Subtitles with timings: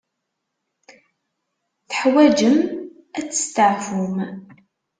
[1.89, 2.57] Teḥwaǧem
[3.17, 4.15] ad testeɛfum.